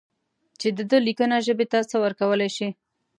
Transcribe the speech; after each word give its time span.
چې 0.59 0.67
د 0.77 0.79
ده 0.89 0.97
لیکنه 1.07 1.37
ژبې 1.47 1.65
ته 1.71 1.79
څه 1.89 1.95
ورکولای 2.05 2.49
شي. 2.57 2.69